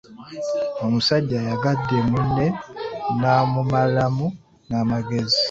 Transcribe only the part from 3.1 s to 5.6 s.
n’amumalamu n’amagezi.